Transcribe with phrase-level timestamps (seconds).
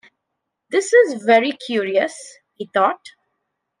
[0.71, 2.17] ‘This is very curious,’
[2.55, 3.05] he thought.